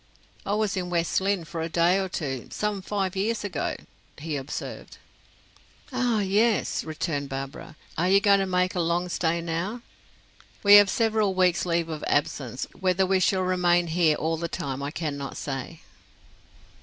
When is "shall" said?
13.19-13.43